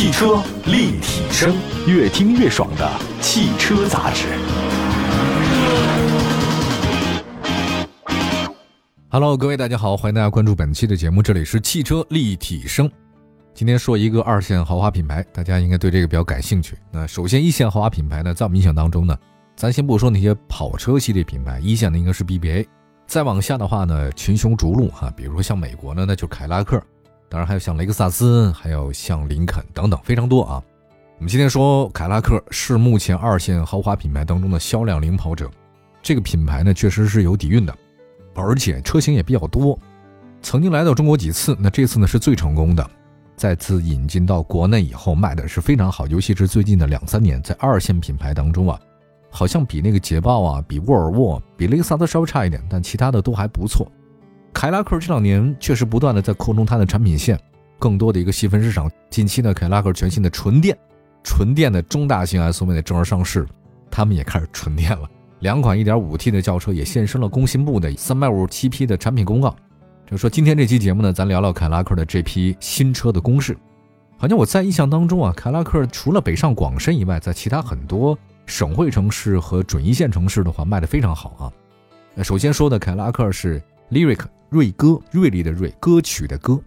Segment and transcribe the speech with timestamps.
[0.00, 1.54] 汽车立体声，
[1.86, 4.28] 越听越爽的汽车杂志。
[9.10, 12.90] Hello，各位大家好，欢迎大家关注本期的节目，这里是汽车立体声。
[13.52, 16.78] 今天说一个二线豪华品牌，大家应该对这个比较感兴趣。
[16.90, 19.14] 那首先一线豪华品牌呢，在我们印象当中呢，
[19.54, 22.66] 咱先不说那些跑车系列品牌，一线的应该是 BBA。
[23.06, 26.82] 再往下的话呢，群雄逐鹿哈，比如说像美国呢，那就是凯拉克。
[27.30, 30.60] 当然还有像雷克萨斯，还有像林肯等等，非常多啊。
[31.16, 35.48] 我们今天说凯拉克是目前二线豪华品牌当中的销量领跑者。
[36.02, 37.72] 这个品牌呢，确实是有底蕴的，
[38.34, 39.78] 而且车型也比较多。
[40.42, 42.90] 曾经来到中国几次，那这次呢是最成功的。
[43.36, 48.80] 再次引进到国内以后，卖的是非常好，尤其是最近的两三年，在二线品牌当中啊，
[49.30, 53.86] 好像比那个捷豹啊，比沃尔沃，比雷克萨斯稍微差一点，但其他的都还不错。
[54.52, 57.38] 凯拉克这两年确实不断的在扩充它的产品线，
[57.78, 58.90] 更多的一个细分市场。
[59.08, 60.76] 近期呢，凯拉克全新的纯电、
[61.22, 63.46] 纯电的中大型 SUV 的正式上市，
[63.90, 65.08] 他们也开始纯电了。
[65.38, 69.56] 两款 1.5T 的轿车也现身了工信部的357批的产品公告。
[70.06, 73.56] 就说，今天这期节目呢，咱聊聊凯拉克的这批新车的公示。
[74.18, 81.52] 好像我在印象当中啊，凯拉克除了北上广深以外，在其他很多省会城市和准一线城市的话，卖的非常好
[82.16, 82.22] 啊。
[82.22, 84.20] 首先说的凯拉克是 Lyric。
[84.50, 86.60] 锐歌，锐利的锐，歌曲的歌。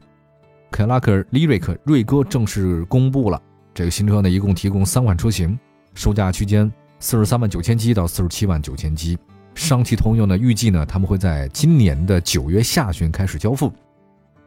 [0.71, 3.39] 凯拉克 Lyric 锐歌正式公布了，
[3.73, 5.59] 这个新车呢，一共提供三款车型，
[5.93, 9.17] 售价区间四十三万九千七到四十七万九千七。
[9.53, 13.71] 上汽通用呢，预计呢，他们会在今年的九月下旬开始交付。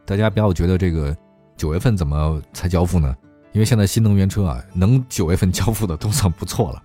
[0.03, 1.15] 大家不要觉得这个
[1.55, 3.15] 九月份怎么才交付呢？
[3.53, 6.83] 因为现在新能源车啊，能九月份交付的都算不错了。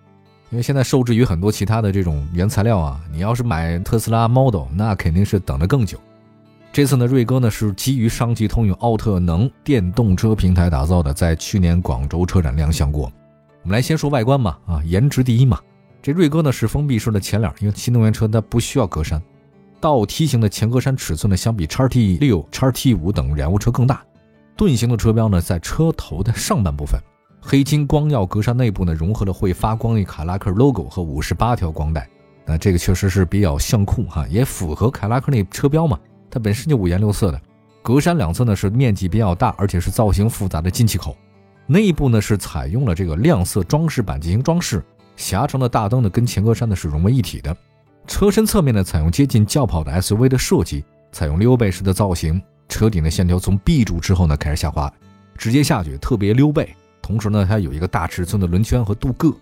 [0.51, 5.99] 因为现在受制于很多其他的这种原材料啊，你要是买特斯拉 Model，那肯定是等得更久。
[6.73, 13.13] 这次呢，锐歌呢是基于上汽通用奥特能电动车平台打造的，在去年广州车展亮相过。
[13.63, 15.61] 我们来先说外观嘛，啊，颜值第一嘛。
[16.01, 19.21] 这锐歌呢是封闭式的前脸，因为新能源车它不需要格栅。
[19.81, 24.03] 倒梯形的前格栅尺寸呢，相比叉 T 六、叉 T 五等燃油车更大。
[24.57, 26.99] 盾形的车标呢，在车头的上半部分。
[27.43, 32.09] 黑金光耀格栅内部呢，融合了会发光的凯拉克 logo 和五十八条光带。
[32.47, 36.01] 那这个确实是比较炫酷哈，也符合凯拉克那车标嘛。
[36.33, 37.39] 它本身就五颜六色的，
[37.83, 41.15] 格栅两侧呢是面积比较大，而且是造型复杂的进气口，
[41.67, 44.83] 内部呢是采用了这个亮色装饰板进行装饰，
[45.15, 47.55] 狭长的大灯呢跟前格栅呢是融为一体的，
[48.07, 50.83] 车身侧面呢采用接近轿跑的 SUV 的设计，
[51.13, 54.91] 采用溜背式的造型，车顶的线条从 B 柱之后呢开始下滑，
[55.37, 59.37] 直接下去，特别溜背，同时呢它有一个大尺寸的轮圈和镀铬，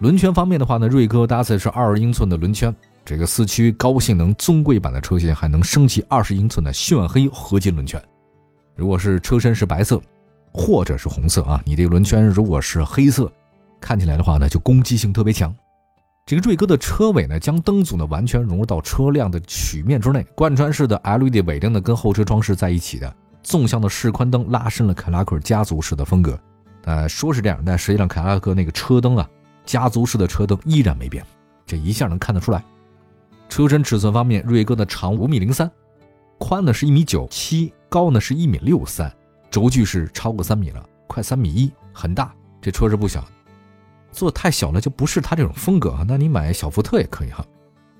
[0.00, 2.74] 轮圈方面的话呢，锐哥搭载是二十英寸的轮圈。
[3.08, 7.98] 这个四驱高性能尊贵版的车型还能升级二十英寸的炫黑合金轮圈。
[8.76, 9.98] 如果是车身是白色，
[10.52, 13.32] 或者是红色啊，你这个轮圈如果是黑色，
[13.80, 15.56] 看起来的话呢，就攻击性特别强。
[16.26, 26.38] 这个锐哥的车尾呢，将灯组呢完全融入到车辆的曲面之内，贯穿式的 LED 尾灯呢跟后车装饰在一起的，纵向的示宽灯拉伸了凯拉克家族式的风格。
[26.84, 29.26] 呃，说是这样，但实际上凯拉克那个车灯啊，
[29.64, 31.24] 家族式的车灯依然没变，
[31.64, 32.62] 这一下能看得出来。
[33.48, 35.70] 车身尺寸方面，锐哥的长五米零三，
[36.38, 39.12] 宽呢是一米九七，高呢是一米六三，
[39.50, 42.32] 轴距是超过三米了，快三米一，很大。
[42.60, 43.24] 这车是不小，
[44.12, 46.04] 做太小了就不是它这种风格啊。
[46.06, 47.44] 那你买小福特也可以哈。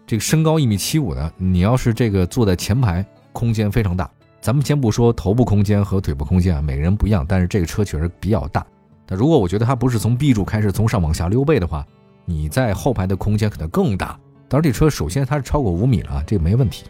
[0.07, 4.11] 这个身高一米七五的，你要是这个坐在前排，空间非常大。
[4.41, 8.67] 咱们先不说头部空间和腿部空间啊，每个人不一样，但是这个车确实比较大。
[9.07, 11.87] 那如果我觉得它不是从 B 柱开始从上往下溜背的话，
[12.25, 14.19] 你在后排的空间可能更大。
[14.49, 16.85] 当然，这车首先它是超过五米了啊，这个没问题。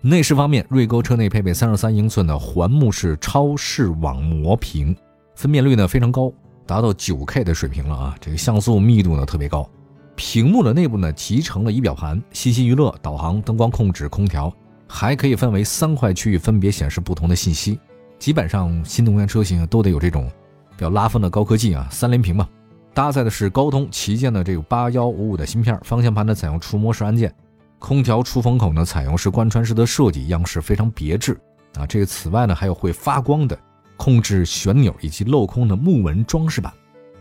[0.00, 4.94] 内饰方面，锐沟车内配备三十三英寸的环幕式超视网膜屏，
[5.34, 6.32] 分辨率呢非常高，
[6.66, 8.16] 达到九 K 的水平了啊。
[8.20, 9.68] 这个像素密度呢特别高。
[10.16, 14.52] 屏幕的内部呢集成了仪表盘、信息娱乐、导航、灯光控制、空调，
[14.86, 17.78] 还可以分为三块区域，分别显示不同的信息。
[18.18, 20.30] 基本上新能源车型都得有这种
[20.76, 22.48] 比较拉风的高科技啊，三连屏嘛。
[22.94, 27.34] 搭载的是高通旗舰的这个八幺五五的芯片，方向盘呢采用触摸式按键，
[27.80, 31.36] 空调出风口呢采用是贯穿式的设计，样式非常别致
[31.74, 31.84] 啊。
[31.84, 33.58] 这个此外呢还有会发光的
[33.96, 36.72] 控制旋钮以及镂空的木纹装饰板，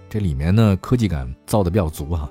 [0.08, 2.30] 这里面呢科技感造的比较足哈。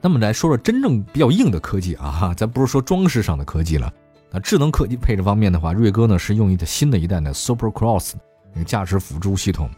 [0.00, 3.92] 那么来说说真正比较硬的科技啊，咱不是说装饰上的科技了，
[4.30, 8.12] 那智能科技配置方面的话，锐哥呢是用一的新的一代的 Super Cross
[8.52, 9.68] 那个驾驶辅助系统。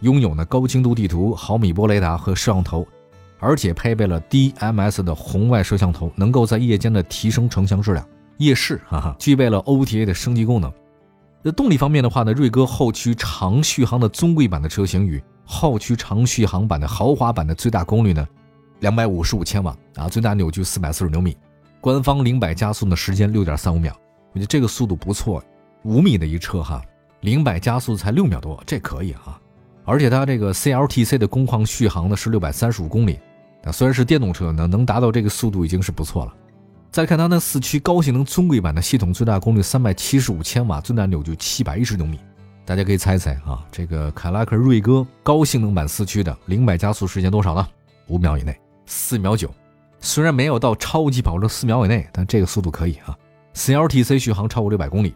[0.00, 2.86] 拥有呢高精度地图、毫米波雷达和摄像头，
[3.38, 8.06] 而且配备了 DMS 的红外摄像头，能够在夜间的提升成像质量。
[8.38, 10.72] 夜视，哈哈，具备了 OTA 的升级功能。
[11.42, 18.26] 那动力方面的话呢，锐哥后驱长续航的尊贵版的车型与后驱长续航版的豪华版的最大功率呢，
[18.80, 21.36] 两百五十五千瓦啊，最大扭矩四百四十牛米，
[21.80, 23.94] 官方零百加速的时间六点三五秒，
[24.32, 25.42] 我觉得这个速度不错，
[25.82, 26.82] 五米的一车哈，
[27.20, 29.38] 零百加速才六秒多，这可以啊。
[29.84, 33.18] 而且它这个 CLTC 的工况续航呢是六百三十五公里，
[33.64, 36.34] 啊，虽然是电动车呢，能达到这个速度已经是不错了。
[36.90, 42.18] 再看它那四驱高性能尊贵版的系统，最大功率三百七十五千瓦，最大扭矩七百一十牛米。
[42.64, 47.66] 大家可以猜猜啊，这个凯拉克瑞歌高性能版四驱的零百加速时间多少呢？
[48.08, 48.56] 五秒以内，
[48.86, 49.52] 四秒九。
[50.00, 53.16] 虽然没有到超级跑车四秒以内，但这个速度可以啊。
[53.54, 55.14] CLTC 续航超过六百公里。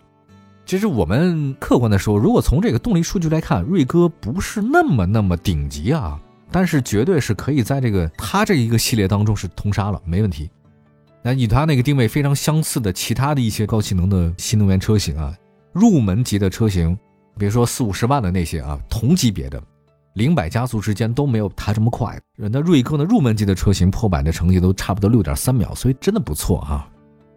[0.67, 6.19] 其实我们客观的说，如果从这个动力数据来看，瑞歌不是那么那么顶级啊，
[6.51, 10.51] 但是绝对是可以在这个它这一个系列当中是通杀了，没问题。
[11.23, 15.35] 那与它那个定位非常相似的其他的一些高性能的新能源车型啊，
[15.73, 16.99] 入门级的车型，
[17.37, 19.63] 别说四五十万的那些啊，同级别的
[20.15, 22.19] 零百加速之间都没有它这么快。
[22.37, 26.89] 那瑞歌的入门级的车型破百的成绩都差不多六点三秒，所以真的不错啊。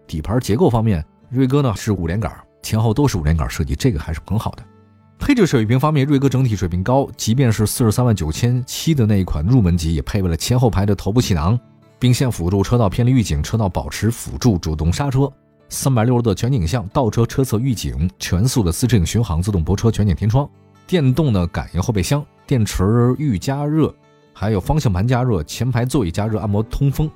[0.05, 2.31] 底盘结构方面，瑞歌呢是五连杆。
[2.67, 4.63] 前后都是五连杆设计，这个还是很好的。
[5.17, 11.57] 配置水平方面，瑞歌整体水平高，即便是四十三万九千七的那一款入门级，也配备了前后排的头部气囊、
[11.97, 15.31] 并线辅助、车道偏离预警、车道保持辅助、主动刹车、
[15.69, 20.45] 三百六十度全景像、倒车车侧预警、全速的自适应巡航、自动泊车、全景天窗、
[20.85, 22.83] 电动的感应后备箱、电池
[23.17, 23.95] 预加热，
[24.33, 27.09] 还有方向盘加热、前排座椅加热、按摩通风、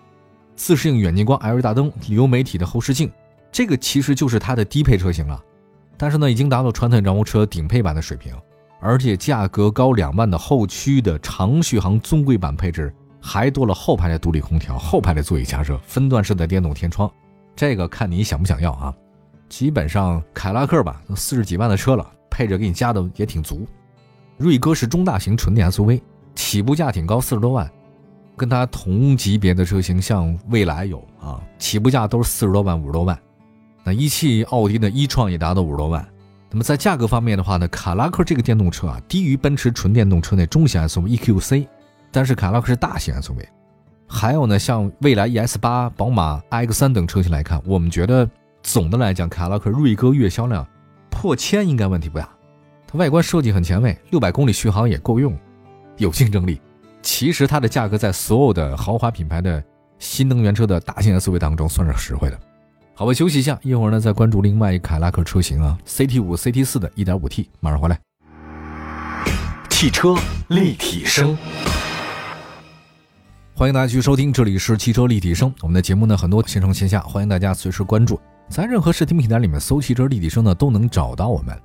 [0.56, 3.12] 自适应远近光 LED 大灯、流媒体的后视镜。
[3.52, 5.44] 这个其实就是它的低配车型了，
[5.98, 8.34] 但是呢，已经达到传统燃油车顶配版的水平，
[8.80, 17.12] 而且价格高两万的后驱的长续航尊贵版配置，还多了后排的独立空调、后排的座椅加热、分段式的电动天窗，
[17.56, 18.96] 这个看你想不想要啊？
[19.50, 23.68] 基本上凯拉克吧，都四十几万的车了，配置给你加的也挺足。
[24.38, 26.02] 瑞歌是中大型纯电 SUV，
[26.36, 27.70] 起步价挺高，四十多万。
[28.38, 33.20] 跟它同级别的车型，像蔚来有啊，起步价都是四十多万、五十多万。
[33.84, 36.06] 那一汽奥迪的一创也达到五十多万。
[36.50, 41.68] 那么在价格方面的话呢，卡拉克这个电动车啊，低于奔驰纯电动车内中型 SUV EQC，
[42.12, 43.46] 但是卡拉克是大型 SUV。
[44.06, 48.30] 还有呢，像蔚来 ES 八、宝马 iX 三等车型来看，我们觉得
[48.62, 50.68] 总的来讲，卡拉克瑞歌月销量
[51.10, 52.28] 破千应该问题不大。
[52.86, 55.34] 它外观设计很前卫，六百公里续航也够用，
[55.96, 56.60] 有竞争力。
[57.02, 59.64] 其实它的价格在所有的豪华品牌的
[59.98, 62.38] 新能源车的大型 SUV 当中算是实惠的。
[63.02, 68.00] 好吧，休息一下，一会儿呢再关注另外一凯拉克车型啊，CT 五、CT 四的 1.5T，马上回来。
[69.72, 70.14] 汽车
[70.50, 71.36] 立体声，
[73.56, 75.52] 欢迎大家继续收听，这里是汽车立体声。
[75.62, 81.60] 我们的节目呢很多线上线下，欢迎大家随时关注，在任何视听平台里面搜“汽车立体声”呢都能找到我们。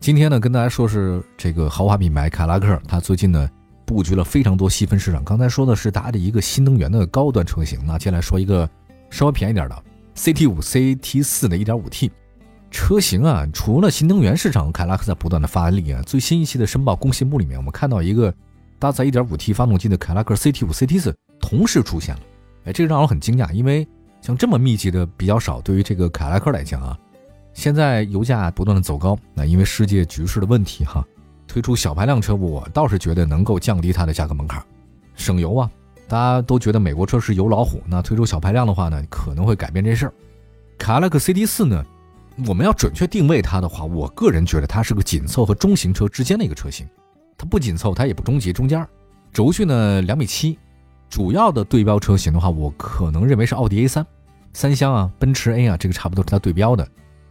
[0.00, 3.48] 今天呢跟大家说是这个豪华品牌凯拉克，它最近呢
[3.86, 5.22] 布局了非常多细分市场。
[5.22, 8.68] 刚才说的是它的一个新能源的高端车型，那接下来说一个
[9.10, 9.84] 稍微便宜点的。
[10.16, 12.10] CT 五、CT 四的 1.5T
[12.70, 16.00] 车型啊，除了新能源市场，凯拉克在不断的发力啊。
[16.02, 18.32] 最新一期的申报工信部里面，我们看到一个
[18.78, 22.20] 搭载 1.5T 发动机的凯拉克 CT 五、CT 四同时出现了，
[22.64, 23.86] 哎，这个让我很惊讶，因为
[24.20, 25.60] 像这么密集的比较少。
[25.60, 26.98] 对于这个凯拉克来讲啊，
[27.52, 31.04] 现在油价不断的走高，那因为世界局势的问题哈，
[31.46, 34.62] 推出小排量车，我倒是觉得能够降低它的价格门槛，
[35.14, 35.70] 省油啊。
[36.12, 40.12] 大家都觉得美国车是油老虎，那推出小排量的话呢，可能会改变这事儿。
[40.76, 41.82] 卡拉克 CT 四呢，
[42.46, 46.86] 我们要准确定位它的话，我个人觉得它是个紧凑和中型车之间的一个车型，
[47.38, 48.86] 它不紧凑，它也不中级，中间。
[49.32, 50.58] 轴距呢两米七，
[51.08, 54.06] 主要的对标车型的话，我可能认为是奥迪 A 三，
[54.52, 56.86] 三厢啊，奔驰 A 啊，这个差不多是它对标的。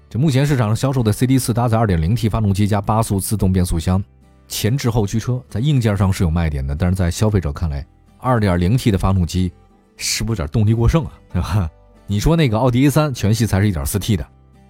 [0.09, 4.03] 这目前市场上销售的 CT 四搭载 2.0T 发动机加八速自动变速箱，
[4.47, 7.85] 前置后驱车，在硬件上是有卖点的，但是在消费者看来。
[8.21, 9.51] 二点零 T 的发动机
[9.97, 11.11] 是不是有点动力过剩啊？
[11.33, 11.69] 对吧？
[12.07, 14.25] 你说那个奥迪 A 三全系才是一点四 T 的，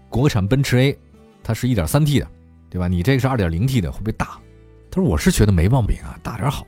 [0.09, 0.97] 国产奔驰 A
[1.43, 2.27] 它是一点三 T 的，
[2.69, 2.87] 对吧？
[2.87, 4.39] 你这个是二点零 T 的，会不会大？
[4.89, 6.65] 他说我是觉得没毛病啊，大点好。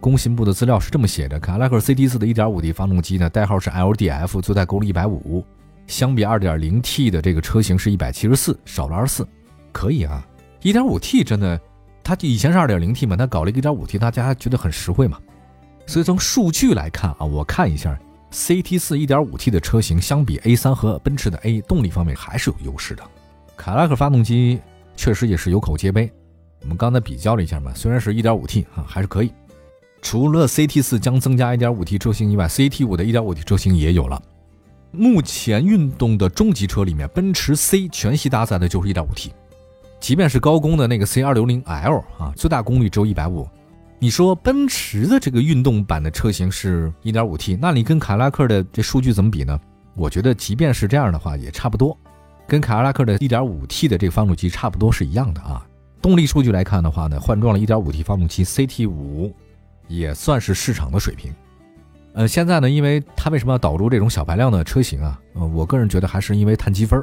[0.00, 5.44] 工信部的资料是这么写的：凯拉克 CT 四的一点五 T 发动机呢，代号是 LDF，最大功率一百五，
[5.86, 9.26] 相比二点零 T 的这个车型是一百七十四，少了二十四，
[9.72, 10.26] 可以啊。
[10.62, 11.60] 一点五 T 真的，
[12.02, 15.18] 它以前是二点零 T 嘛，它搞了一个一点五 T，大家觉得很实惠嘛。
[15.86, 17.98] 所以从数据来看啊，我看一下
[18.32, 23.02] ，CT 四 1.5T 的车型相比 A 三和奔驰的 A 动力方面还是有优势的。
[23.56, 24.60] 凯迪拉克发动机
[24.96, 26.10] 确实也是有口皆碑。
[26.62, 29.30] 我们刚才比较了一下嘛，虽然是一点五 T 啊，还是可以。
[30.00, 34.20] 除了 CT 四将增加 1.5T 车型以外，CT 五的 1.5T 车型也有了。
[34.90, 39.30] 目前运动的中级车里面，奔驰 C 全系搭载的就是 1.5T，
[40.00, 43.48] 即便是高功的那个 C260L 啊，最大功率只有一百五。
[44.04, 49.58] 你说奔驰的这个运动版的车型是 1.5T，那你跟凯迪拉克的这数据怎么比呢？
[49.94, 51.98] 我觉得即便是这样的话也差不多，
[52.46, 55.66] 跟凯迪拉克的 1.5T 的这个发动机差不多是一样的啊。
[56.02, 59.32] 动力数据来看的话呢，换装了 1.5T 发动机 CT5，
[59.88, 61.34] 也算是市场的水平。
[62.12, 65.18] 呃，现在呢，因为它为什么要导入这种小排量的车型啊？
[65.32, 67.02] 呃，我个人觉得还是因为碳积分，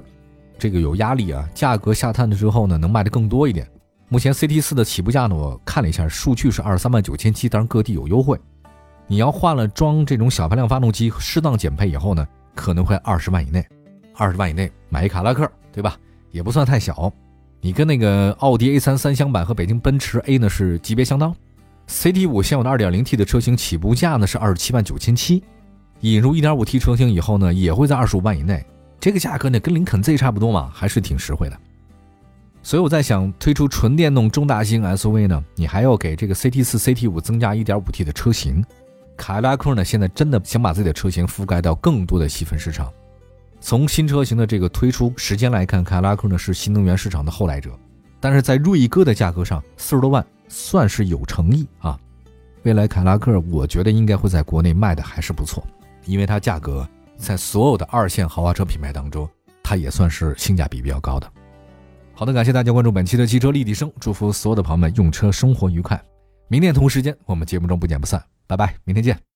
[0.59, 3.67] 这个有压力啊，价格下探了之后呢，能卖的更多一点。
[4.11, 8.37] 目前 CT 四的起步价呢，我看了一下，数据是二十三万九千七，当然各地有优惠。
[9.07, 13.65] 你要换了装这种小排量发动机，适当减配以后呢，可能会二十万以内，
[14.13, 15.97] 二十万以内买一卡拉克，对吧？
[16.29, 17.09] 也不算太小。
[17.61, 21.33] 你跟那个奥迪 A 三三厢版和北京奔驰 A 呢是级别相当。
[21.87, 25.41] CT 五现有的二点零 T 的车型起步价呢是二十七万九千七，
[26.01, 28.61] 引入一点五 T 车型以后呢，也会在二十五万以内。
[28.99, 31.57] 这个价格呢，跟林肯 Z 差不多嘛，还是挺实惠的。
[32.63, 38.63] 所以我在想，推出纯电动中大型 SUV 呢，你还要给这个 CT 四、CT 五增加 1.5T 的车型。
[39.17, 42.91] 凯迪拉克呢，现在真的想把自己的车型覆盖到更多的细分市场。
[43.59, 47.71] 从新车型的这个推出时间来看，凯迪拉克呢是新能源市场的后来者，
[48.19, 51.99] 但是在锐哥的价格上，四十多万算是有诚意啊。
[52.63, 55.65] 未来凯迪拉克，我觉得应该会在国内卖的还是不错，
[56.05, 56.87] 因为它价格
[57.17, 59.27] 在所有的二线豪华车品牌当中，
[59.63, 61.31] 它也算是性价比比较高的。
[62.21, 65.99] 好的，感谢大家关注本期的汽车立体声，祝福所有的朋友们用车生活愉快。
[66.49, 69.30] 明天同时间，我们节目中不见不散，拜拜，明天见。